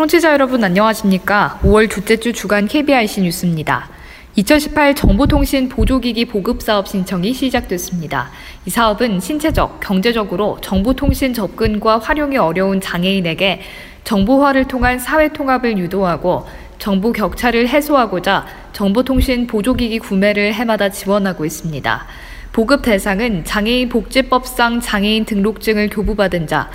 청취자 0.00 0.32
여러분 0.32 0.64
안녕하십니까? 0.64 1.60
5월 1.62 1.90
둘째 1.90 2.16
주 2.16 2.32
주간 2.32 2.66
KBIC 2.66 3.20
뉴스입니다. 3.20 3.90
2018 4.34 4.94
정보통신 4.94 5.68
보조기기 5.68 6.24
보급 6.24 6.62
사업 6.62 6.88
신청이 6.88 7.34
시작됐습니다. 7.34 8.30
이 8.64 8.70
사업은 8.70 9.20
신체적, 9.20 9.80
경제적으로 9.80 10.56
정보통신 10.62 11.34
접근과 11.34 11.98
활용이 11.98 12.38
어려운 12.38 12.80
장애인에게 12.80 13.60
정보화를 14.04 14.68
통한 14.68 14.98
사회 14.98 15.28
통합을 15.34 15.76
유도하고 15.76 16.46
정보 16.78 17.12
격차를 17.12 17.68
해소하고자 17.68 18.46
정보통신 18.72 19.46
보조기기 19.46 19.98
구매를 19.98 20.54
해마다 20.54 20.88
지원하고 20.88 21.44
있습니다. 21.44 22.06
보급 22.52 22.80
대상은 22.80 23.44
장애인 23.44 23.90
복지법상 23.90 24.80
장애인 24.80 25.26
등록증을 25.26 25.90
교부받은 25.90 26.46
자, 26.46 26.70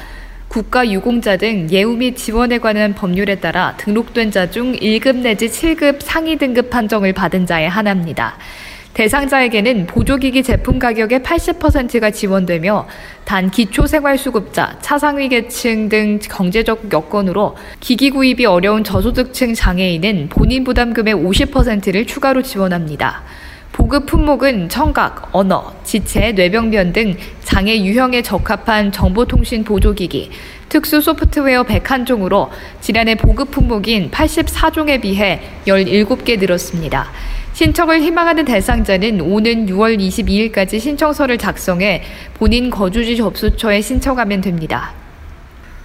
국가 0.48 0.90
유공자 0.90 1.38
등 1.38 1.68
예우 1.72 1.96
및 1.96 2.16
지원에 2.16 2.60
관한 2.60 2.94
법률에 2.94 3.36
따라 3.36 3.76
등록된 3.78 4.32
자 4.32 4.50
중 4.50 4.74
1급 4.74 5.18
내지 5.18 5.48
7급 5.48 6.02
상위 6.02 6.38
등급 6.38 6.70
판정을 6.70 7.14
받은 7.14 7.46
자에 7.46 7.68
한합니다. 7.68 8.38
대상자에게는 8.94 9.88
보조기기 9.88 10.42
제품 10.44 10.80
가격의 10.80 11.20
80%가 11.20 12.12
지원되며 12.12 12.88
단 13.26 13.52
기초생활수급자, 13.52 14.78
차상위 14.80 15.28
계층 15.28 15.90
등 15.90 16.20
경제적 16.20 16.94
여건으로 16.94 17.58
기기 17.82 18.10
구입이 18.10 18.46
어려운 18.46 18.86
저소득층 18.86 19.54
장애인은 19.54 20.30
본인 20.30 20.64
부담금의 20.64 21.14
50%를 21.14 22.08
추가로 22.08 22.42
지원합니다. 22.44 23.24
보급 23.76 24.06
품목은 24.06 24.70
청각, 24.70 25.32
언어, 25.34 25.74
지체, 25.84 26.32
뇌병변 26.32 26.94
등 26.94 27.18
장애 27.44 27.78
유형에 27.78 28.22
적합한 28.22 28.94
정보통신 28.94 29.66
보조기기, 29.66 30.32
특수 30.70 31.02
소프트웨어 31.02 31.64
101종으로 31.64 32.48
지난해 32.80 33.16
보급 33.16 33.52
품목인 33.52 34.12
84종에 34.12 35.02
비해 35.02 35.42
17개 35.68 36.40
늘었습니다. 36.40 37.08
신청을 37.52 38.02
희망하는 38.02 38.46
대상자는 38.46 39.20
오는 39.20 39.66
6월 39.66 40.00
22일까지 40.00 40.80
신청서를 40.80 41.38
작성해 41.38 42.04
본인 42.34 42.70
거주지 42.70 43.18
접수처에 43.18 43.82
신청하면 43.82 44.40
됩니다. 44.40 44.94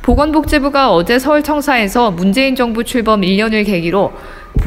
보건복지부가 0.02 0.92
어제 0.92 1.18
서울청사에서 1.18 2.12
문재인 2.12 2.54
정부 2.54 2.84
출범 2.84 3.20
1년을 3.20 3.66
계기로 3.66 4.12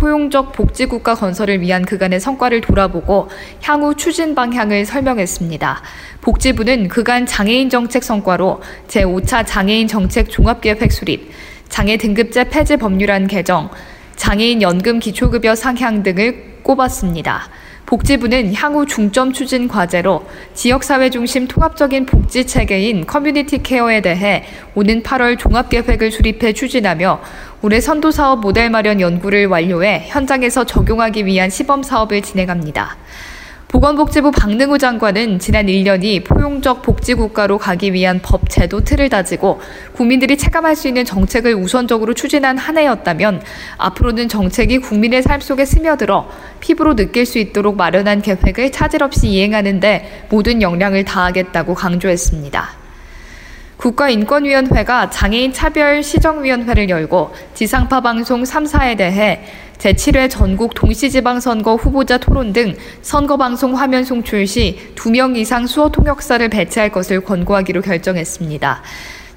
포용적 0.03 0.51
복지국가 0.51 1.15
건설을 1.15 1.61
위한 1.61 1.85
그간의 1.85 2.19
성과를 2.19 2.59
돌아보고 2.59 3.29
향후 3.61 3.95
추진 3.95 4.35
방향을 4.35 4.85
설명했습니다. 4.85 5.81
복지부는 6.19 6.89
그간 6.89 7.25
장애인 7.25 7.69
정책 7.69 8.03
성과로 8.03 8.61
제5차 8.89 9.45
장애인 9.47 9.87
정책 9.87 10.29
종합계획 10.29 10.91
수립, 10.91 11.31
장애 11.69 11.95
등급제 11.95 12.49
폐지 12.49 12.75
법률안 12.75 13.27
개정, 13.27 13.69
장애인 14.17 14.61
연금 14.61 14.99
기초급여 14.99 15.55
상향 15.55 16.03
등을 16.03 16.59
꼽았습니다. 16.63 17.47
복지부는 17.85 18.53
향후 18.55 18.85
중점 18.85 19.33
추진 19.33 19.67
과제로 19.67 20.25
지역사회 20.53 21.09
중심 21.11 21.47
통합적인 21.47 22.05
복지 22.05 22.45
체계인 22.45 23.05
community 23.05 23.61
care에 23.61 24.01
대해 24.01 24.45
오는 24.73 25.03
8월 25.03 25.37
종합계획을 25.37 26.11
수립해 26.11 26.53
추진하며 26.53 27.21
올해 27.65 27.79
선도 27.79 28.11
사업 28.11 28.41
모델 28.41 28.69
마련 28.69 28.99
연구를 28.99 29.45
완료해 29.45 30.03
현장에서 30.09 30.65
적용하기 30.65 31.25
위한 31.25 31.49
시범 31.49 31.81
사업을 31.81 32.21
진행합니다. 32.21 32.97
보건복지부 33.69 34.31
박능우 34.31 34.77
장관은 34.77 35.39
지난 35.39 35.67
1년이 35.67 36.25
포용적 36.25 36.81
복지국가로 36.81 37.59
가기 37.59 37.93
위한 37.93 38.19
법 38.21 38.49
제도 38.49 38.81
틀을 38.81 39.07
다지고 39.07 39.61
국민들이 39.93 40.37
체감할 40.37 40.75
수 40.75 40.89
있는 40.89 41.05
정책을 41.05 41.55
우선적으로 41.55 42.13
추진한 42.13 42.57
한 42.57 42.77
해였다면 42.77 43.41
앞으로는 43.77 44.27
정책이 44.27 44.79
국민의 44.79 45.23
삶 45.23 45.39
속에 45.39 45.63
스며들어 45.63 46.29
피부로 46.59 46.97
느낄 46.97 47.25
수 47.25 47.39
있도록 47.39 47.77
마련한 47.77 48.21
계획을 48.21 48.73
차질 48.73 49.03
없이 49.03 49.29
이행하는데 49.29 50.27
모든 50.29 50.61
역량을 50.61 51.05
다하겠다고 51.05 51.75
강조했습니다. 51.75 52.82
국가인권위원회가 53.83 55.09
장애인 55.09 55.51
차별 55.51 56.01
시정위원회를 56.03 56.87
열고 56.87 57.33
지상파 57.53 57.99
방송 57.99 58.43
3사에 58.43 58.95
대해 58.95 59.43
제7회 59.77 60.29
전국 60.29 60.73
동시지방선거 60.73 61.75
후보자 61.75 62.17
토론 62.17 62.53
등 62.53 62.77
선거방송 63.01 63.77
화면 63.77 64.05
송출 64.05 64.47
시 64.47 64.79
2명 64.95 65.35
이상 65.35 65.67
수어 65.67 65.89
통역사를 65.89 66.47
배치할 66.47 66.93
것을 66.93 67.19
권고하기로 67.25 67.81
결정했습니다. 67.81 68.83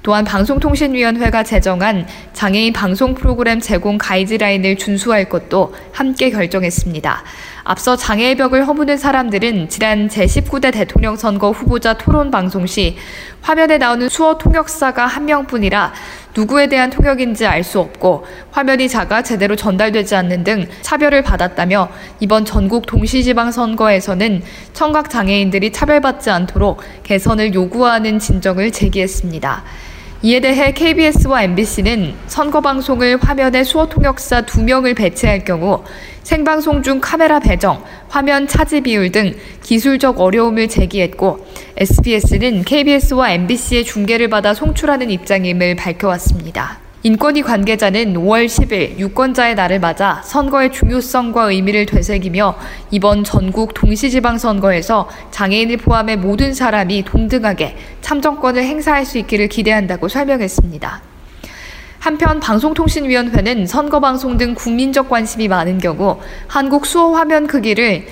또한 0.07 0.23
방송통신위원회가 0.23 1.43
제정한 1.43 2.07
장애인 2.31 2.71
방송 2.71 3.13
프로그램 3.13 3.59
제공 3.59 3.97
가이드라인을 3.97 4.77
준수할 4.77 5.27
것도 5.27 5.73
함께 5.91 6.29
결정했습니다. 6.29 7.23
앞서 7.69 7.97
장애의 7.97 8.37
벽을 8.37 8.65
허무는 8.65 8.95
사람들은 8.95 9.67
지난 9.67 10.07
제19대 10.07 10.71
대통령 10.71 11.17
선거 11.17 11.51
후보자 11.51 11.95
토론 11.95 12.31
방송 12.31 12.65
시 12.65 12.95
화면에 13.41 13.77
나오는 13.77 14.07
수어 14.07 14.37
통역사가 14.37 15.05
한 15.05 15.25
명뿐이라 15.25 15.91
누구에 16.33 16.67
대한 16.67 16.89
통역인지 16.89 17.45
알 17.45 17.65
수 17.65 17.81
없고 17.81 18.25
화면이 18.51 18.87
작아 18.87 19.21
제대로 19.21 19.57
전달되지 19.57 20.15
않는 20.15 20.45
등 20.45 20.65
차별을 20.81 21.23
받았다며 21.23 21.89
이번 22.21 22.45
전국 22.45 22.85
동시지방 22.85 23.51
선거에서는 23.51 24.43
청각 24.71 25.09
장애인들이 25.09 25.73
차별받지 25.73 26.29
않도록 26.29 26.81
개선을 27.03 27.53
요구하는 27.53 28.19
진정을 28.19 28.71
제기했습니다. 28.71 29.65
이에 30.23 30.39
대해 30.39 30.71
KBS와 30.71 31.43
MBC는 31.43 32.15
선거 32.25 32.59
방송을 32.59 33.19
화면에 33.21 33.63
수어 33.63 33.87
통역사 33.87 34.41
2명을 34.41 34.95
배치할 34.95 35.45
경우 35.45 35.83
생방송 36.23 36.81
중 36.81 36.99
카메라 36.99 37.39
배정, 37.39 37.83
화면 38.09 38.47
차지 38.47 38.81
비율 38.81 39.11
등 39.11 39.35
기술적 39.61 40.19
어려움을 40.19 40.69
제기했고 40.69 41.45
SBS는 41.77 42.63
KBS와 42.63 43.31
MBC의 43.31 43.85
중계를 43.85 44.27
받아 44.29 44.55
송출하는 44.55 45.11
입장임을 45.11 45.75
밝혀왔습니다. 45.75 46.86
인권위 47.03 47.43
관계자는 47.43 48.15
5월 48.15 48.47
10일 48.47 48.97
유권자의 48.97 49.53
날을 49.53 49.79
맞아 49.79 50.19
선거의 50.23 50.71
중요성과 50.71 51.51
의미를 51.51 51.85
되새기며 51.85 52.57
이번 52.89 53.23
전국 53.23 53.75
동시지방선거에서 53.75 55.07
장애인을 55.29 55.77
포함해 55.77 56.15
모든 56.15 56.55
사람이 56.55 57.03
동등하게 57.03 57.77
참정권을 58.01 58.63
행사할 58.63 59.05
수 59.05 59.19
있기를 59.19 59.47
기대한다고 59.47 60.07
설명했습니다. 60.07 61.01
한편 61.99 62.39
방송통신위원회는 62.39 63.67
선거방송 63.67 64.37
등 64.37 64.55
국민적 64.55 65.07
관심이 65.07 65.47
많은 65.47 65.77
경우 65.77 66.19
한국 66.47 66.87
수어 66.87 67.11
화면 67.11 67.45
크기를 67.45 68.07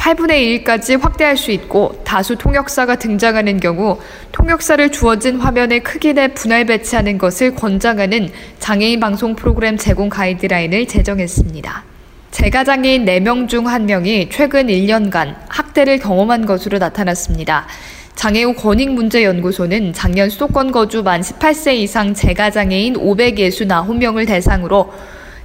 8분의 0.00 0.64
1까지 0.64 0.98
확대할 0.98 1.36
수 1.36 1.50
있고 1.50 2.00
다수 2.04 2.34
통역사가 2.36 2.96
등장하는 2.96 3.60
경우 3.60 3.98
통역사를 4.32 4.90
주어진 4.92 5.36
화면의 5.36 5.80
크기 5.82 6.14
내 6.14 6.28
분할 6.28 6.64
배치하는 6.64 7.18
것을 7.18 7.54
권장하는 7.54 8.30
장애인 8.58 8.98
방송 8.98 9.36
프로그램 9.36 9.76
제공 9.76 10.08
가이드라인을 10.08 10.86
제정했습니다. 10.86 11.84
재가장애인 12.30 13.04
4명 13.04 13.46
중 13.46 13.64
1명이 13.64 14.30
최근 14.30 14.68
1년간 14.68 15.34
학대를 15.48 15.98
경험한 15.98 16.46
것으로 16.46 16.78
나타났습니다. 16.78 17.66
장애우 18.14 18.54
권익문제연구소는 18.54 19.92
작년 19.92 20.30
수도권 20.30 20.72
거주 20.72 21.02
만 21.02 21.20
18세 21.20 21.74
이상 21.74 22.14
재가장애인 22.14 22.94
569명을 22.94 24.26
대상으로 24.26 24.94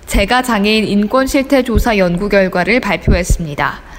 재가장애인 0.05 0.85
인권실태조사 0.85 1.97
연구 1.97 2.29
결과를 2.29 2.79
발표했습니다. 2.79 3.94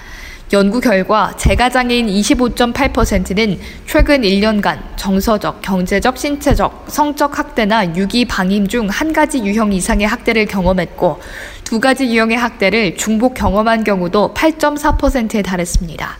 연구 0.52 0.80
결과 0.80 1.34
재가장애인 1.36 2.06
25.8%는 2.06 3.58
최근 3.84 4.22
1년간 4.22 4.78
정서적, 4.94 5.60
경제적, 5.60 6.16
신체적, 6.16 6.84
성적 6.86 7.36
학대나 7.36 7.96
유기 7.96 8.24
방임 8.24 8.68
중 8.68 8.86
한 8.88 9.12
가지 9.12 9.38
유형 9.40 9.72
이상의 9.72 10.06
학대를 10.06 10.46
경험했고 10.46 11.20
두 11.64 11.80
가지 11.80 12.06
유형의 12.06 12.36
학대를 12.36 12.96
중복 12.96 13.34
경험한 13.34 13.82
경우도 13.82 14.34
8.4%에 14.34 15.42
달했습니다. 15.42 16.16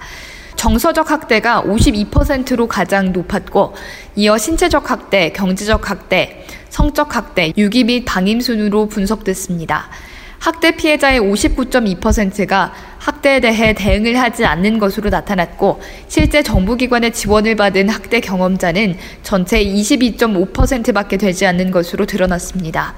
정서적 0.56 1.10
학대가 1.12 1.62
52%로 1.62 2.66
가장 2.66 3.12
높았고 3.12 3.74
이어 4.16 4.36
신체적 4.38 4.90
학대, 4.90 5.30
경제적 5.30 5.88
학대, 5.88 6.44
성적 6.68 7.14
학대, 7.14 7.52
유기 7.56 7.84
및 7.84 8.04
방임 8.04 8.40
순으로 8.40 8.88
분석됐습니다. 8.88 9.88
학대 10.38 10.72
피해자의 10.72 11.20
59.2%가 11.20 12.72
학대에 12.98 13.40
대해 13.40 13.72
대응을 13.72 14.18
하지 14.18 14.44
않는 14.44 14.78
것으로 14.78 15.10
나타났고 15.10 15.80
실제 16.08 16.42
정부기관의 16.42 17.12
지원을 17.12 17.56
받은 17.56 17.88
학대 17.88 18.20
경험자는 18.20 18.96
전체 19.22 19.64
22.5%밖에 19.64 21.16
되지 21.16 21.46
않는 21.46 21.70
것으로 21.70 22.06
드러났습니다. 22.06 22.94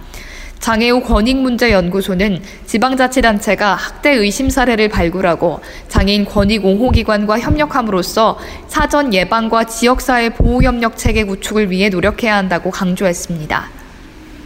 장애우 0.60 1.02
권익문제연구소는 1.02 2.42
지방자치단체가 2.66 3.74
학대 3.74 4.10
의심 4.10 4.50
사례를 4.50 4.88
발굴하고 4.88 5.60
장애인 5.88 6.24
권익 6.24 6.64
옹호기관과 6.64 7.38
협력함으로써 7.38 8.38
사전 8.66 9.14
예방과 9.14 9.64
지역사회 9.64 10.30
보호협력 10.30 10.96
체계 10.96 11.24
구축을 11.24 11.70
위해 11.70 11.88
노력해야 11.88 12.36
한다고 12.36 12.70
강조했습니다. 12.70 13.77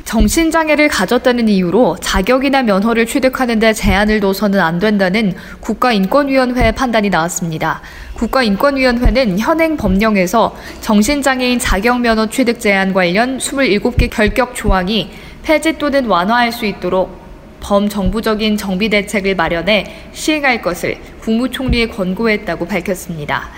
정신장애를 0.05 0.89
가졌다는 0.89 1.49
이유로 1.49 1.97
자격이나 2.01 2.63
면허를 2.63 3.07
취득하는 3.07 3.59
데 3.59 3.73
제한을 3.73 4.21
둬서는 4.21 4.61
안 4.61 4.79
된다는 4.79 5.35
국가인권위원회의 5.61 6.73
판단이 6.73 7.09
나왔습니다. 7.11 7.81
국가인권위원회는 8.15 9.39
현행 9.39 9.77
법령에서 9.77 10.57
정신장애인 10.81 11.59
자격면허 11.59 12.29
취득 12.31 12.61
제한 12.61 12.93
관련 12.93 13.39
27개 13.39 14.11
결격 14.11 14.55
조항이 14.55 15.11
폐지 15.43 15.79
또는 15.79 16.07
완화할 16.07 16.53
수 16.53 16.67
있도록 16.67 17.23
범정부적인 17.61 18.57
정비 18.57 18.89
대책을 18.91 19.37
마련해 19.37 20.09
시행할 20.13 20.63
것을 20.63 20.97
국무총리에 21.21 21.87
권고했다고 21.87 22.67
밝혔습니다. 22.67 23.51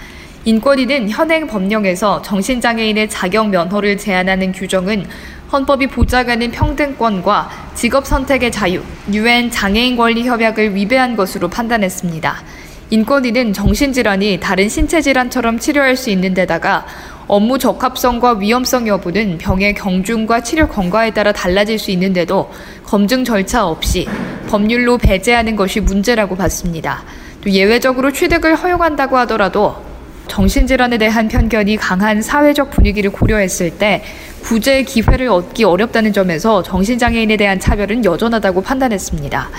인권위는 0.44 1.08
현행 1.08 1.46
법령에서 1.46 2.20
정신장애인의 2.20 3.08
자격 3.08 3.49
면허를 3.49 3.96
제한하는 3.96 4.52
규정은 4.52 5.06
헌법이 5.55 5.87
보장하는 5.87 6.51
평등권과 6.51 7.49
직업 7.77 8.09
선택의 8.09 8.51
자유, 8.51 8.83
유엔 9.12 9.53
장애인 9.53 9.97
권리 9.97 10.27
협약을 10.27 10.75
위배한 10.75 11.15
것으로 11.15 11.49
판단했습니다. 11.49 12.43
인권위는 12.91 13.53
정신질환이 13.53 14.41
다른 14.41 14.69
신체질환처럼 14.69 15.61
치료할 15.61 15.95
수 15.97 16.11
있는 16.11 16.35
데다가 16.35 16.85
업무 17.29 17.56
적합성과 17.56 18.33
위험성 18.33 18.89
여부는 18.89 19.39
병의 19.39 19.75
경중과 19.75 20.43
치료 20.43 20.67
경과에 20.67 21.12
따라 21.12 21.31
달라질 21.31 21.79
수 21.79 21.93
있는데도 21.93 22.51
검증 22.83 23.25
절차 23.25 23.65
없이 23.65 24.09
법률로 24.49 24.99
배제하는 24.99 25.55
것이 25.55 25.79
문제라고 25.79 26.37
봤습니다. 26.37 27.05
또 27.45 27.51
예외적으로 27.51 28.12
취득을 28.12 28.56
허용한다고 28.56 29.17
하더라도 29.19 29.83
정신질환에 30.29 30.99
대한 30.99 31.29
편견이 31.29 31.76
강한 31.76 32.23
사회적 32.23 32.71
분위기를 32.71 33.11
고려했을 33.11 33.71
때 33.79 34.03
구제 34.43 34.82
기회를 34.82 35.29
얻기 35.29 35.65
어렵다는 35.65 36.12
점에서 36.12 36.62
정신장애인에 36.62 37.37
대한 37.37 37.59
차별은 37.61 38.05
여전하다고 38.05 38.62
판단했습니다. 38.62 39.50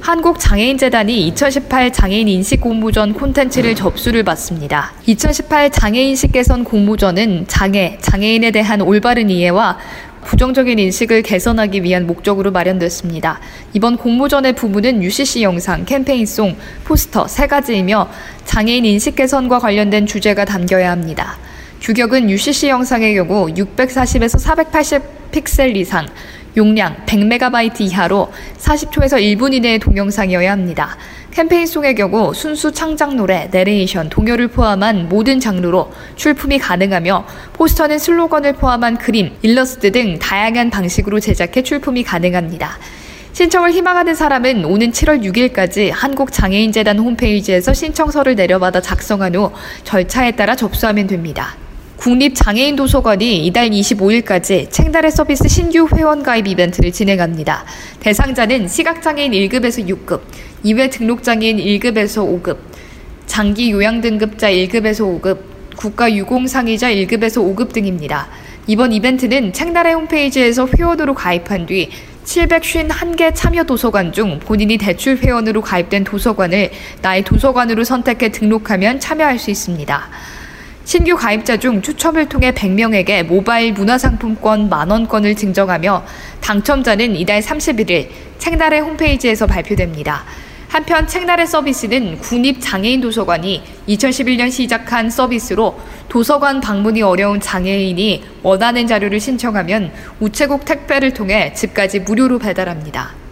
한국장애인재단이 0.00 1.28
2018 1.28 1.90
장애인 1.90 2.28
인식 2.28 2.60
공모전 2.60 3.14
콘텐츠를 3.14 3.74
접수를 3.74 4.22
받습니다. 4.22 4.92
2018 5.06 5.70
장애인식 5.70 6.32
개선 6.32 6.62
공모전은 6.62 7.46
장애, 7.48 7.96
장애인에 8.02 8.50
대한 8.50 8.82
올바른 8.82 9.30
이해와 9.30 9.78
부정적인 10.24 10.78
인식을 10.78 11.22
개선하기 11.22 11.82
위한 11.82 12.06
목적으로 12.06 12.50
마련됐습니다. 12.50 13.40
이번 13.72 13.96
공모전의 13.96 14.54
부문은 14.54 15.02
UCC 15.02 15.42
영상, 15.42 15.84
캠페인송, 15.84 16.56
포스터 16.84 17.28
세 17.28 17.46
가지이며 17.46 18.08
장애인 18.44 18.84
인식 18.84 19.16
개선과 19.16 19.58
관련된 19.58 20.06
주제가 20.06 20.44
담겨야 20.44 20.90
합니다. 20.90 21.38
규격은 21.80 22.30
UCC 22.30 22.68
영상의 22.68 23.14
경우 23.14 23.46
640에서 23.46 24.38
480 24.38 25.30
픽셀 25.30 25.76
이상, 25.76 26.06
용량 26.56 26.96
100MB 27.06 27.80
이하로 27.80 28.32
40초에서 28.58 29.20
1분 29.20 29.52
이내의 29.54 29.78
동영상이어야 29.78 30.50
합니다. 30.52 30.96
캠페인송의 31.32 31.96
경우 31.96 32.32
순수 32.32 32.70
창작 32.70 33.16
노래, 33.16 33.48
내레이션, 33.50 34.08
동요를 34.08 34.48
포함한 34.48 35.08
모든 35.08 35.40
장르로 35.40 35.92
출품이 36.14 36.60
가능하며 36.60 37.26
포스터는 37.54 37.98
슬로건을 37.98 38.52
포함한 38.52 38.98
그림, 38.98 39.32
일러스트 39.42 39.90
등 39.90 40.18
다양한 40.20 40.70
방식으로 40.70 41.18
제작해 41.18 41.62
출품이 41.62 42.04
가능합니다. 42.04 42.78
신청을 43.32 43.72
희망하는 43.72 44.14
사람은 44.14 44.64
오는 44.64 44.92
7월 44.92 45.24
6일까지 45.24 45.90
한국장애인재단 45.92 47.00
홈페이지에서 47.00 47.72
신청서를 47.72 48.36
내려받아 48.36 48.80
작성한 48.80 49.34
후 49.34 49.50
절차에 49.82 50.32
따라 50.32 50.54
접수하면 50.54 51.08
됩니다. 51.08 51.56
국립장애인 51.96 52.76
도서관이 52.76 53.46
이달 53.46 53.70
25일까지 53.70 54.70
책날의 54.70 55.10
서비스 55.10 55.48
신규 55.48 55.88
회원 55.94 56.22
가입 56.22 56.46
이벤트를 56.46 56.92
진행합니다. 56.92 57.64
대상자는 58.00 58.68
시각장애인 58.68 59.32
1급에서 59.32 59.88
6급, 59.88 60.20
2회 60.64 60.90
등록장애인 60.90 61.58
1급에서 61.58 62.42
5급, 62.42 62.58
장기 63.26 63.70
요양 63.70 64.00
등급자 64.00 64.50
1급에서 64.50 65.20
5급, 65.20 65.38
국가 65.76 66.12
유공상의자 66.12 66.90
1급에서 66.90 67.56
5급 67.56 67.72
등입니다. 67.72 68.28
이번 68.66 68.92
이벤트는 68.92 69.52
책날의 69.52 69.94
홈페이지에서 69.94 70.66
회원으로 70.66 71.14
가입한 71.14 71.66
뒤 71.66 71.90
751개 72.24 73.32
참여 73.34 73.64
도서관 73.64 74.12
중 74.12 74.40
본인이 74.40 74.78
대출 74.78 75.16
회원으로 75.16 75.60
가입된 75.60 76.04
도서관을 76.04 76.70
나의 77.02 77.22
도서관으로 77.24 77.84
선택해 77.84 78.30
등록하면 78.30 79.00
참여할 79.00 79.38
수 79.38 79.50
있습니다. 79.50 80.08
신규 80.84 81.16
가입자 81.16 81.56
중 81.56 81.80
추첨을 81.80 82.28
통해 82.28 82.52
100명에게 82.52 83.24
모바일 83.24 83.72
문화상품권 83.72 84.68
만원권을 84.68 85.34
증정하며 85.34 86.04
당첨자는 86.42 87.16
이달 87.16 87.40
31일 87.40 88.08
책날의 88.36 88.82
홈페이지에서 88.82 89.46
발표됩니다. 89.46 90.24
한편 90.68 91.06
책날의 91.06 91.46
서비스는 91.46 92.18
국립장애인 92.18 93.00
도서관이 93.00 93.62
2011년 93.88 94.50
시작한 94.50 95.08
서비스로 95.08 95.78
도서관 96.10 96.60
방문이 96.60 97.00
어려운 97.00 97.40
장애인이 97.40 98.24
원하는 98.42 98.86
자료를 98.86 99.20
신청하면 99.20 99.90
우체국 100.20 100.66
택배를 100.66 101.14
통해 101.14 101.54
집까지 101.54 102.00
무료로 102.00 102.38
배달합니다. 102.38 103.23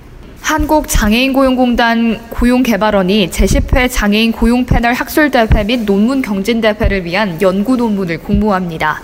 한국장애인고용공단 0.42 2.28
고용개발원이 2.28 3.30
제10회 3.30 3.88
장애인 3.90 4.32
고용패널 4.32 4.92
학술대회 4.92 5.64
및 5.64 5.84
논문 5.86 6.20
경진대회를 6.20 7.04
위한 7.04 7.40
연구 7.40 7.76
논문을 7.76 8.18
공모합니다. 8.18 9.00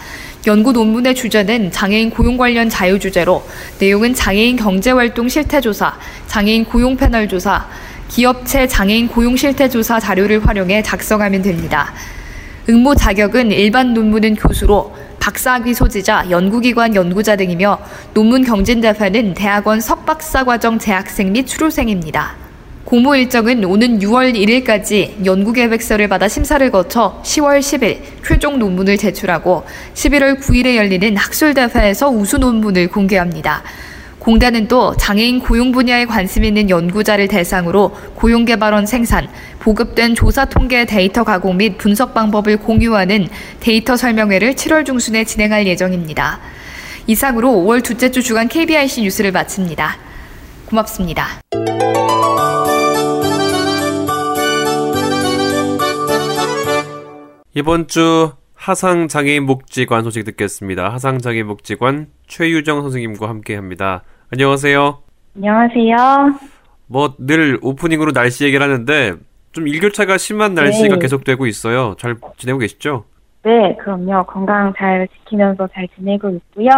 연구 0.47 0.73
논문의 0.73 1.15
주제는 1.15 1.71
장애인 1.71 2.11
고용 2.11 2.37
관련 2.37 2.69
자유 2.69 2.99
주제로 2.99 3.45
내용은 3.79 4.15
장애인 4.15 4.57
경제활동 4.57 5.29
실태조사, 5.29 5.97
장애인 6.27 6.65
고용 6.65 6.97
패널 6.97 7.29
조사, 7.29 7.67
기업체 8.09 8.67
장애인 8.67 9.09
고용 9.09 9.37
실태조사 9.37 10.01
자료를 10.01 10.47
활용해 10.47 10.83
작성하면 10.83 11.43
됩니다. 11.43 11.93
응모 12.69 12.97
자격은 12.97 13.53
일반 13.53 13.95
논문은 13.95 14.35
교수로 14.35 14.95
박사학위 15.29 15.75
소지자, 15.75 16.25
연구기관 16.31 16.95
연구자 16.95 17.37
등이며 17.37 17.79
논문 18.15 18.45
경진대회는 18.45 19.35
대학원 19.35 19.79
석박사 19.79 20.45
과정 20.45 20.79
재학생 20.79 21.33
및 21.33 21.47
수료생입니다. 21.47 22.35
공모 22.87 23.15
일정은 23.15 23.63
오는 23.65 23.99
6월 23.99 24.35
1일까지 24.35 25.27
연구계획서를 25.27 26.09
받아 26.09 26.29
심사를 26.29 26.71
거쳐 26.71 27.21
10월 27.23 27.61
10일 27.61 27.99
최종 28.27 28.59
논문을 28.59 28.97
제출하고 28.97 29.65
11월 29.93 30.41
9일에 30.41 30.77
열리는 30.77 31.15
학술대회에서 31.15 32.09
우수 32.09 32.39
논문을 32.39 32.89
공개합니다. 32.89 33.63
공단은 34.29 34.69
또 34.69 34.95
장애인 34.95 35.41
고용 35.41 35.73
분야에 35.73 36.05
관심 36.05 36.45
있는 36.45 36.69
연구자를 36.69 37.29
대상으로 37.29 37.97
고용개발원 38.15 38.85
생산, 38.85 39.27
보급된 39.59 40.15
조사 40.15 40.45
통계 40.45 40.85
데이터 40.85 41.25
가공 41.25 41.57
및 41.57 41.79
분석 41.79 42.13
방법을 42.13 42.59
공유하는 42.59 43.29
데이터 43.61 43.97
설명회를 43.97 44.53
7월 44.53 44.85
중순에 44.85 45.25
진행할 45.25 45.67
예정입니다. 45.67 46.41
이상으로 47.07 47.49
5월 47.49 47.83
둘째 47.83 48.11
주 48.11 48.23
주간 48.23 48.49
KBIC 48.49 49.01
뉴스를 49.01 49.33
마칩니다. 49.33 49.97
고맙습니다. 50.67 51.41
이번 57.55 57.89
주 57.89 58.33
하상장애인 58.57 59.47
복지관 59.47 60.05
소식 60.05 60.25
듣겠습니다. 60.25 60.93
하상장애인 60.93 61.47
복지관 61.47 62.09
최유정 62.27 62.83
선생님과 62.83 63.27
함께 63.27 63.55
합니다. 63.55 64.03
안녕하세요. 64.33 64.99
안녕하세요. 65.37 65.97
뭐 66.87 67.15
늘 67.19 67.59
오프닝으로 67.63 68.13
날씨 68.13 68.45
얘기를 68.45 68.65
하는데 68.65 69.15
좀 69.53 69.69
일교차가 69.69 70.19
심한 70.19 70.55
날씨가 70.55 70.97
네. 70.97 71.01
계속되고 71.01 71.47
있어요. 71.47 71.95
잘 71.99 72.17
지내고 72.37 72.59
계시죠? 72.59 73.05
네, 73.43 73.77
그럼요. 73.77 74.25
건강 74.25 74.73
잘 74.77 75.09
지키면서 75.09 75.69
잘 75.73 75.89
지내고 75.97 76.31
있고요. 76.31 76.69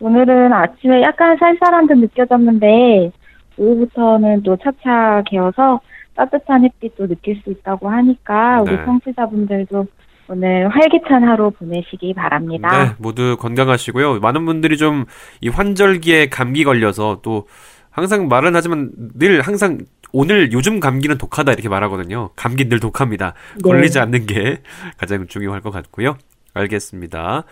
오늘은 0.00 0.52
아침에 0.52 1.02
약간 1.02 1.36
쌀쌀한 1.38 1.86
듯 1.86 1.94
느껴졌는데 1.98 3.10
오후부터는 3.56 4.42
또 4.42 4.56
차차 4.56 5.22
개어서 5.26 5.80
따뜻한 6.14 6.64
햇빛도 6.64 7.06
느낄 7.08 7.40
수 7.42 7.50
있다고 7.50 7.88
하니까 7.88 8.60
우리 8.62 8.76
네. 8.76 8.84
청취자분들도 8.84 9.86
오늘 10.28 10.68
활기찬 10.68 11.24
하루 11.24 11.50
보내시기 11.50 12.14
바랍니다. 12.14 12.84
네, 12.84 12.90
모두 12.98 13.36
건강하시고요. 13.38 14.20
많은 14.20 14.44
분들이 14.44 14.76
좀 14.76 15.04
이 15.40 15.48
환절기에 15.48 16.28
감기 16.28 16.64
걸려서 16.64 17.20
또 17.22 17.46
항상 17.90 18.28
말은 18.28 18.54
하지만 18.54 18.90
늘 19.14 19.40
항상 19.40 19.78
오늘 20.12 20.52
요즘 20.52 20.80
감기는 20.80 21.18
독하다 21.18 21.52
이렇게 21.52 21.68
말하거든요. 21.68 22.30
감기 22.36 22.68
늘 22.68 22.80
독합니다. 22.80 23.34
네. 23.56 23.62
걸리지 23.62 23.98
않는 23.98 24.26
게 24.26 24.58
가장 24.98 25.26
중요할 25.26 25.60
것 25.60 25.70
같고요. 25.70 26.16
알겠습니다. 26.54 27.44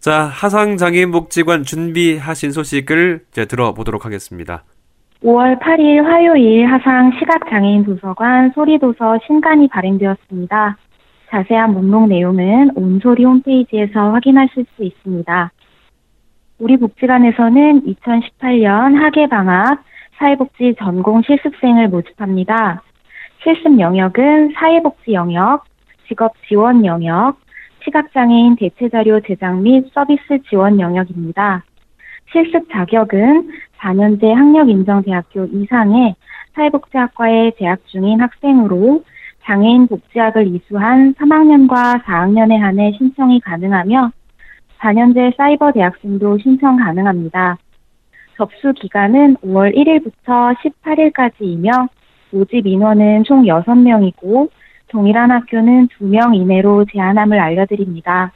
자, 0.00 0.24
하상장애인복지관 0.24 1.62
준비하신 1.62 2.52
소식을 2.52 3.24
이제 3.30 3.46
들어보도록 3.46 4.04
하겠습니다. 4.04 4.64
5월 5.22 5.58
8일 5.60 6.02
화요일 6.04 6.66
하상 6.66 7.12
시각장애인 7.18 7.84
도서관 7.84 8.52
소리도서 8.54 9.18
신간이 9.26 9.68
발행되었습니다. 9.68 10.76
자세한 11.34 11.72
목록 11.72 12.06
내용은 12.06 12.70
온소리 12.76 13.24
홈페이지에서 13.24 14.12
확인하실 14.12 14.66
수 14.76 14.84
있습니다. 14.84 15.50
우리 16.60 16.76
복지관에서는 16.76 17.82
2018년 17.82 18.94
학예 18.94 19.26
방학 19.26 19.82
사회복지 20.16 20.76
전공 20.78 21.22
실습생을 21.22 21.88
모집합니다. 21.88 22.82
실습 23.42 23.80
영역은 23.80 24.52
사회복지 24.54 25.12
영역, 25.12 25.64
직업 26.06 26.34
지원 26.46 26.84
영역, 26.84 27.36
시각장애인 27.82 28.54
대체자료 28.54 29.18
제작 29.26 29.60
및 29.60 29.90
서비스 29.92 30.38
지원 30.48 30.78
영역입니다. 30.78 31.64
실습 32.30 32.70
자격은 32.70 33.50
4년제 33.78 34.32
학력인정대학교 34.32 35.46
이상의 35.46 36.14
사회복지학과에 36.54 37.50
재학 37.58 37.84
중인 37.88 38.20
학생으로 38.20 39.02
장애인 39.44 39.88
복지학을 39.88 40.46
이수한 40.54 41.14
3학년과 41.14 42.02
4학년에 42.02 42.58
한해 42.58 42.92
신청이 42.96 43.40
가능하며 43.40 44.10
4년제 44.78 45.36
사이버 45.36 45.72
대학생도 45.72 46.38
신청 46.38 46.76
가능합니다. 46.76 47.58
접수 48.36 48.72
기간은 48.72 49.36
5월 49.36 49.74
1일부터 49.76 50.54
18일까지이며 50.56 51.88
모집 52.30 52.66
인원은 52.66 53.24
총 53.24 53.44
6명이고 53.44 54.50
동일한 54.88 55.30
학교는 55.30 55.88
2명 55.88 56.34
이내로 56.34 56.86
제한함을 56.86 57.38
알려드립니다. 57.38 58.32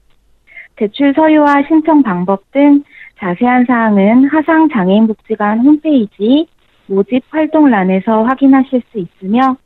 대출 0.77 1.13
서류와 1.15 1.65
신청 1.67 2.03
방법 2.03 2.51
등 2.53 2.85
자세한 3.19 3.65
사항은 3.67 4.29
하상장애인복지관 4.29 5.61
홈페이지 5.61 6.47
모집 6.87 7.25
활동란에서 7.31 8.23
확인하실 8.23 8.83
수 8.93 8.99
있으며 8.99 9.57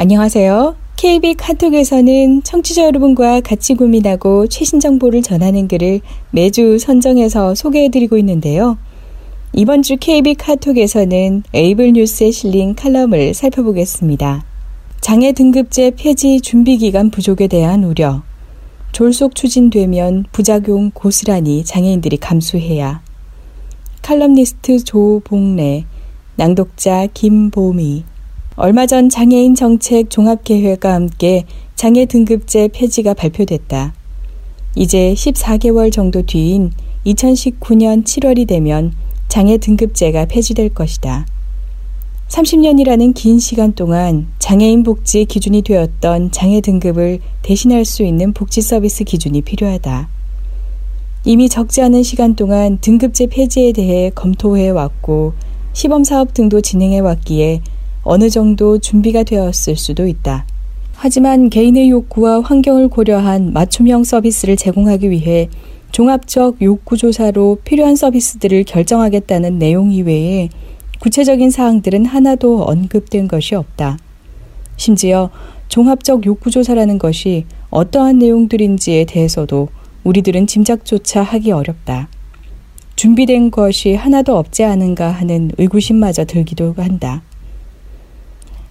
안녕하세요. 0.02 0.74
KB 0.96 1.34
카톡에서는 1.34 2.42
청취자 2.42 2.86
여러분과 2.86 3.40
같이 3.40 3.74
고민하고 3.74 4.48
최신 4.48 4.80
정보를 4.80 5.22
전하는 5.22 5.68
글을 5.68 6.00
매주 6.32 6.76
선정해서 6.80 7.54
소개해드리고 7.54 8.18
있는데요. 8.18 8.78
이번 9.52 9.82
주 9.82 9.96
KB 9.96 10.34
카톡에서는 10.34 11.44
에이블 11.54 11.92
뉴스에 11.92 12.32
실린 12.32 12.74
칼럼을 12.74 13.32
살펴보겠습니다. 13.32 14.44
장애 15.00 15.30
등급제 15.30 15.92
폐지 15.96 16.40
준비 16.40 16.78
기간 16.78 17.08
부족에 17.08 17.46
대한 17.46 17.84
우려. 17.84 18.24
졸속 18.90 19.36
추진되면 19.36 20.24
부작용 20.32 20.90
고스란히 20.92 21.64
장애인들이 21.64 22.16
감수해야. 22.16 23.02
칼럼니스트 24.02 24.82
조봉래, 24.82 25.84
낭독자 26.34 27.06
김보미, 27.14 28.02
얼마 28.54 28.84
전 28.84 29.08
장애인 29.08 29.54
정책 29.54 30.10
종합계획과 30.10 30.92
함께 30.92 31.44
장애 31.74 32.04
등급제 32.04 32.68
폐지가 32.68 33.14
발표됐다. 33.14 33.94
이제 34.74 35.14
14개월 35.16 35.90
정도 35.90 36.20
뒤인 36.20 36.70
2019년 37.06 38.04
7월이 38.04 38.46
되면 38.46 38.92
장애 39.28 39.56
등급제가 39.56 40.26
폐지될 40.26 40.68
것이다. 40.74 41.26
30년이라는 42.28 43.14
긴 43.14 43.38
시간 43.38 43.72
동안 43.72 44.26
장애인 44.38 44.82
복지 44.82 45.24
기준이 45.24 45.62
되었던 45.62 46.30
장애 46.30 46.60
등급을 46.60 47.20
대신할 47.40 47.86
수 47.86 48.02
있는 48.02 48.34
복지 48.34 48.60
서비스 48.60 49.04
기준이 49.04 49.40
필요하다. 49.40 50.10
이미 51.24 51.48
적지 51.48 51.80
않은 51.80 52.02
시간 52.02 52.36
동안 52.36 52.78
등급제 52.82 53.28
폐지에 53.28 53.72
대해 53.72 54.10
검토해 54.14 54.68
왔고 54.70 55.32
시범 55.72 56.04
사업 56.04 56.34
등도 56.34 56.60
진행해 56.60 56.98
왔기에 56.98 57.62
어느 58.02 58.30
정도 58.30 58.78
준비가 58.78 59.22
되었을 59.22 59.76
수도 59.76 60.06
있다. 60.06 60.46
하지만 60.94 61.50
개인의 61.50 61.90
욕구와 61.90 62.40
환경을 62.40 62.88
고려한 62.88 63.52
맞춤형 63.52 64.04
서비스를 64.04 64.56
제공하기 64.56 65.10
위해 65.10 65.48
종합적 65.90 66.62
욕구조사로 66.62 67.58
필요한 67.64 67.96
서비스들을 67.96 68.64
결정하겠다는 68.64 69.58
내용 69.58 69.92
이외에 69.92 70.48
구체적인 71.00 71.50
사항들은 71.50 72.06
하나도 72.06 72.62
언급된 72.62 73.28
것이 73.28 73.54
없다. 73.54 73.98
심지어 74.76 75.30
종합적 75.68 76.24
욕구조사라는 76.24 76.98
것이 76.98 77.44
어떠한 77.70 78.18
내용들인지에 78.18 79.04
대해서도 79.04 79.68
우리들은 80.04 80.46
짐작조차 80.46 81.22
하기 81.22 81.52
어렵다. 81.52 82.08
준비된 82.96 83.50
것이 83.50 83.94
하나도 83.94 84.36
없지 84.36 84.64
않은가 84.64 85.10
하는 85.10 85.50
의구심마저 85.58 86.24
들기도 86.24 86.74
한다. 86.76 87.22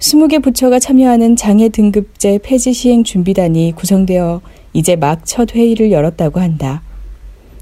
20개 0.01 0.41
부처가 0.41 0.79
참여하는 0.79 1.35
장애 1.35 1.69
등급제 1.69 2.39
폐지 2.41 2.73
시행 2.73 3.03
준비단이 3.03 3.73
구성되어 3.73 4.41
이제 4.73 4.95
막 4.95 5.21
첫 5.25 5.53
회의를 5.53 5.91
열었다고 5.91 6.39
한다. 6.39 6.81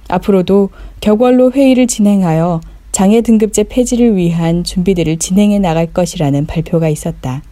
앞으로도 0.07 0.69
격월로 1.01 1.51
회의를 1.51 1.85
진행하여 1.85 2.61
장애 2.93 3.19
등급제 3.19 3.63
폐지를 3.63 4.15
위한 4.15 4.63
준비들을 4.63 5.17
진행해 5.17 5.59
나갈 5.59 5.87
것이라는 5.87 6.45
발표가 6.45 6.87
있었다. 6.87 7.43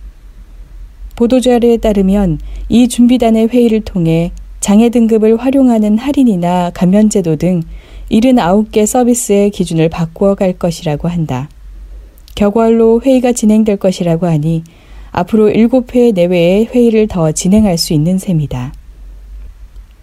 보도자료에 1.17 1.77
따르면 1.77 2.39
이 2.70 2.88
준비단의 2.88 3.50
회의를 3.50 3.82
통해 3.82 4.32
장애 4.62 4.88
등급을 4.88 5.36
활용하는 5.36 5.98
할인이나 5.98 6.72
감면제도 6.74 7.36
등 7.36 7.62
79개 8.10 8.86
서비스의 8.86 9.50
기준을 9.50 9.89
바꾸어 9.89 10.36
갈 10.36 10.53
것이라고 10.53 11.10
한다. 11.10 11.50
격월로 12.36 13.01
회의가 13.01 13.34
진행될 13.34 13.77
것이라고 13.77 14.27
하니 14.27 14.63
앞으로 15.11 15.49
7회 15.49 16.13
내외의 16.13 16.65
회의를 16.65 17.07
더 17.07 17.31
진행할 17.31 17.77
수 17.77 17.93
있는 17.93 18.17
셈이다. 18.17 18.73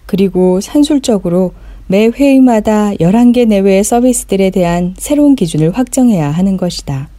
그리고 0.05 0.61
산술적으로 0.61 1.53
매 1.87 2.07
회의마다 2.07 2.91
11개 2.93 3.47
내외의 3.47 3.83
서비스들에 3.83 4.49
대한 4.49 4.95
새로운 4.97 5.35
기준을 5.35 5.77
확정해야 5.77 6.29
하는 6.31 6.57
것이다. 6.57 7.09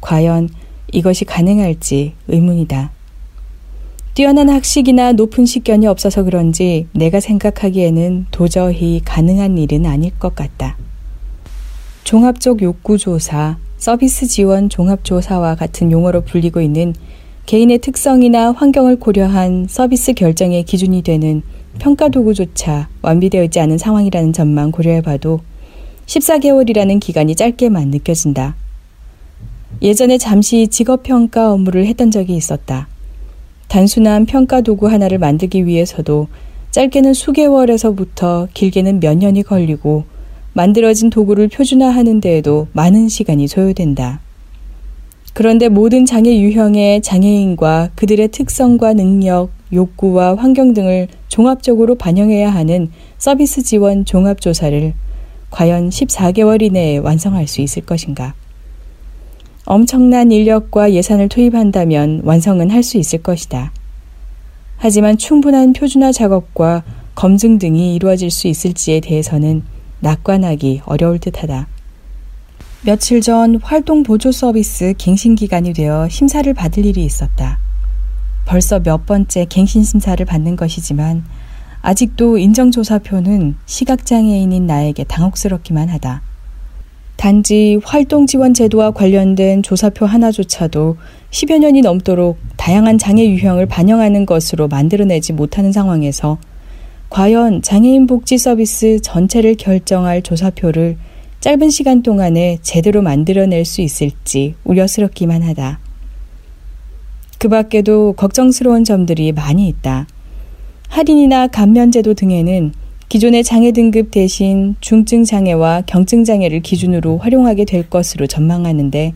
과연 0.00 0.48
이것이 0.92 1.24
가능할지 1.24 2.14
의문이다. 2.28 2.90
뛰어난 4.14 4.50
학식이나 4.50 5.12
높은 5.12 5.46
식견이 5.46 5.86
없어서 5.86 6.22
그런지 6.22 6.86
내가 6.92 7.18
생각하기에는 7.20 8.26
도저히 8.30 9.00
가능한 9.02 9.56
일은 9.56 9.86
아닐 9.86 10.10
것 10.18 10.34
같다. 10.34 10.76
종합적 12.04 12.60
욕구조사, 12.60 13.56
서비스 13.82 14.28
지원 14.28 14.68
종합조사와 14.68 15.56
같은 15.56 15.90
용어로 15.90 16.20
불리고 16.20 16.60
있는 16.60 16.94
개인의 17.46 17.78
특성이나 17.78 18.52
환경을 18.52 19.00
고려한 19.00 19.66
서비스 19.68 20.12
결정의 20.12 20.62
기준이 20.62 21.02
되는 21.02 21.42
평가 21.80 22.08
도구조차 22.08 22.88
완비되어 23.02 23.42
있지 23.42 23.58
않은 23.58 23.78
상황이라는 23.78 24.32
점만 24.32 24.70
고려해봐도 24.70 25.40
14개월이라는 26.06 27.00
기간이 27.00 27.34
짧게만 27.34 27.88
느껴진다. 27.88 28.54
예전에 29.82 30.16
잠시 30.16 30.68
직업평가 30.68 31.52
업무를 31.52 31.84
했던 31.86 32.12
적이 32.12 32.36
있었다. 32.36 32.86
단순한 33.66 34.26
평가 34.26 34.60
도구 34.60 34.88
하나를 34.88 35.18
만들기 35.18 35.66
위해서도 35.66 36.28
짧게는 36.70 37.14
수개월에서부터 37.14 38.46
길게는 38.54 39.00
몇 39.00 39.18
년이 39.18 39.42
걸리고 39.42 40.04
만들어진 40.54 41.10
도구를 41.10 41.48
표준화하는 41.48 42.20
데에도 42.20 42.68
많은 42.72 43.08
시간이 43.08 43.48
소요된다. 43.48 44.20
그런데 45.34 45.68
모든 45.68 46.04
장애 46.04 46.38
유형의 46.38 47.00
장애인과 47.00 47.90
그들의 47.94 48.28
특성과 48.28 48.92
능력, 48.92 49.50
욕구와 49.72 50.36
환경 50.36 50.74
등을 50.74 51.08
종합적으로 51.28 51.94
반영해야 51.94 52.50
하는 52.50 52.90
서비스 53.16 53.62
지원 53.62 54.04
종합조사를 54.04 54.92
과연 55.50 55.88
14개월 55.88 56.60
이내에 56.60 56.98
완성할 56.98 57.46
수 57.46 57.62
있을 57.62 57.86
것인가? 57.86 58.34
엄청난 59.64 60.32
인력과 60.32 60.92
예산을 60.92 61.28
투입한다면 61.28 62.22
완성은 62.24 62.70
할 62.70 62.82
수 62.82 62.98
있을 62.98 63.22
것이다. 63.22 63.72
하지만 64.76 65.16
충분한 65.16 65.72
표준화 65.72 66.12
작업과 66.12 66.82
검증 67.14 67.58
등이 67.58 67.94
이루어질 67.94 68.30
수 68.30 68.48
있을지에 68.48 69.00
대해서는 69.00 69.62
낙관하기 70.02 70.82
어려울 70.84 71.18
듯하다. 71.18 71.68
며칠 72.84 73.20
전 73.20 73.60
활동 73.62 74.02
보조 74.02 74.32
서비스 74.32 74.94
갱신 74.98 75.36
기간이 75.36 75.72
되어 75.72 76.08
심사를 76.08 76.52
받을 76.52 76.84
일이 76.84 77.04
있었다. 77.04 77.58
벌써 78.44 78.80
몇 78.80 79.06
번째 79.06 79.46
갱신 79.48 79.84
심사를 79.84 80.22
받는 80.26 80.56
것이지만 80.56 81.24
아직도 81.80 82.38
인정조사표는 82.38 83.54
시각장애인인 83.66 84.66
나에게 84.66 85.04
당혹스럽기만 85.04 85.88
하다. 85.88 86.22
단지 87.16 87.78
활동 87.84 88.26
지원 88.26 88.52
제도와 88.52 88.90
관련된 88.90 89.62
조사표 89.62 90.04
하나조차도 90.06 90.96
10여 91.30 91.60
년이 91.60 91.82
넘도록 91.82 92.38
다양한 92.56 92.98
장애 92.98 93.24
유형을 93.28 93.66
반영하는 93.66 94.26
것으로 94.26 94.66
만들어내지 94.66 95.32
못하는 95.32 95.70
상황에서 95.70 96.38
과연 97.12 97.60
장애인 97.60 98.06
복지 98.06 98.38
서비스 98.38 98.98
전체를 99.02 99.56
결정할 99.56 100.22
조사표를 100.22 100.96
짧은 101.40 101.68
시간 101.68 102.02
동안에 102.02 102.56
제대로 102.62 103.02
만들어낼 103.02 103.66
수 103.66 103.82
있을지 103.82 104.54
우려스럽기만 104.64 105.42
하다. 105.42 105.78
그 107.36 107.50
밖에도 107.50 108.14
걱정스러운 108.14 108.84
점들이 108.84 109.32
많이 109.32 109.68
있다. 109.68 110.06
할인이나 110.88 111.48
감면제도 111.48 112.14
등에는 112.14 112.72
기존의 113.10 113.44
장애 113.44 113.72
등급 113.72 114.10
대신 114.10 114.76
중증 114.80 115.24
장애와 115.24 115.82
경증 115.84 116.24
장애를 116.24 116.60
기준으로 116.60 117.18
활용하게 117.18 117.66
될 117.66 117.90
것으로 117.90 118.26
전망하는데 118.26 119.12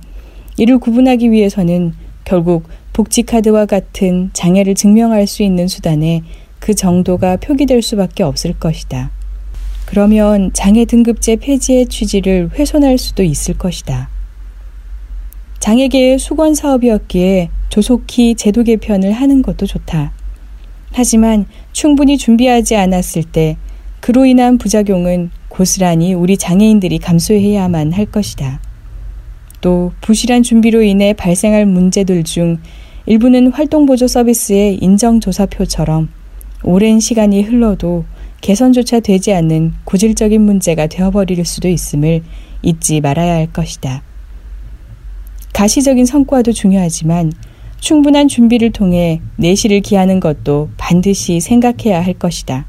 이를 0.59 0.77
구분하기 0.77 1.31
위해서는 1.31 1.95
결국 2.27 2.65
복지카드와 2.93 3.65
같은 3.65 4.29
장애를 4.35 4.75
증명할 4.75 5.27
수 5.27 5.43
있는 5.43 5.67
수단에 5.67 6.21
그 6.67 6.75
정도가 6.75 7.37
표기될 7.37 7.81
수밖에 7.81 8.25
없을 8.25 8.53
것이다. 8.53 9.13
그러면 9.85 10.51
장애 10.53 10.85
등급제 10.85 11.37
폐지의 11.37 11.87
취지를 11.87 12.51
훼손할 12.59 12.99
수도 12.99 13.23
있을 13.23 13.57
것이다. 13.57 14.09
장애계의 15.61 16.19
수건 16.19 16.57
사업이었기에 16.57 17.51
조속히 17.69 18.35
제도 18.35 18.65
개편을 18.65 19.13
하는 19.13 19.43
것도 19.43 19.67
좋다. 19.67 20.11
하지만 20.91 21.47
충분히 21.71 22.19
준비하지 22.19 22.75
않았을 22.75 23.23
때 23.23 23.57
그로 24.01 24.27
인한 24.27 24.59
부작용은 24.59 25.31
고스란히 25.49 26.15
우리 26.15 26.37
장애인들이 26.37 26.99
감수해야만 26.99 27.93
할 27.93 28.07
것이다. 28.07 28.61
또 29.61 29.93
부실한 30.01 30.43
준비로 30.43 30.83
인해 30.83 31.13
발생할 31.13 31.65
문제들 31.65 32.25
중 32.25 32.59
일부는 33.07 33.53
활동보조 33.53 34.09
서비스의 34.09 34.79
인정조사표처럼 34.83 36.09
오랜 36.63 37.01
시간이 37.01 37.43
흘러도 37.43 38.05
개선조차 38.41 39.01
되지 39.01 39.33
않는 39.33 39.75
고질적인 39.85 40.41
문제가 40.41 40.87
되어버릴 40.87 41.45
수도 41.45 41.69
있음을 41.69 42.23
잊지 42.63 43.01
말아야 43.01 43.35
할 43.35 43.53
것이다. 43.53 44.03
가시적인 45.53 46.07
성과도 46.07 46.53
중요하지만 46.53 47.33
충분한 47.81 48.29
준비를 48.29 48.73
통해 48.73 49.21
내실을 49.37 49.81
기하는 49.81 50.21
것도 50.21 50.71
반드시 50.77 51.41
생각해야 51.41 52.05
할 52.05 52.15
것이다. 52.15 52.67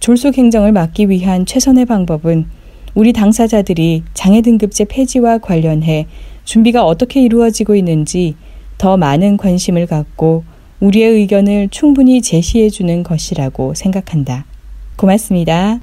졸속 0.00 0.38
행정을 0.38 0.72
막기 0.72 1.08
위한 1.10 1.46
최선의 1.46 1.86
방법은 1.86 2.46
우리 2.94 3.12
당사자들이 3.12 4.04
장애 4.14 4.40
등급제 4.40 4.86
폐지와 4.86 5.38
관련해 5.38 6.06
준비가 6.44 6.84
어떻게 6.84 7.22
이루어지고 7.22 7.74
있는지 7.74 8.36
더 8.78 8.96
많은 8.96 9.36
관심을 9.36 9.86
갖고 9.86 10.44
우리의 10.80 11.12
의견을 11.12 11.68
충분히 11.70 12.20
제시해 12.22 12.70
주는 12.70 13.02
것이라고 13.02 13.74
생각한다. 13.74 14.44
고맙습니다. 14.96 15.80